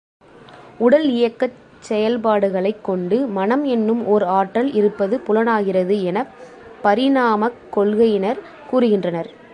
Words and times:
உடல் 0.77 1.09
இயக்கச் 1.09 1.57
செயல்பாடுகளைக் 1.89 2.81
கொண்டு, 2.81 3.27
மனம் 3.27 3.63
என்னும் 3.65 4.05
ஓர் 4.05 4.23
ஆற்றல் 4.31 4.73
இருப்பது 4.73 5.19
புலனாகிறது 5.19 6.03
எனப் 6.03 6.33
பரிணாமக் 6.81 7.61
கொள்கையினர் 7.75 8.41
கூறுகின்றனர். 8.71 9.31